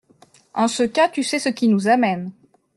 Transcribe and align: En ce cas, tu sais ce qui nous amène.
En 0.55 0.67
ce 0.67 0.81
cas, 0.81 1.09
tu 1.09 1.21
sais 1.21 1.37
ce 1.37 1.49
qui 1.49 1.67
nous 1.67 1.87
amène. 1.87 2.31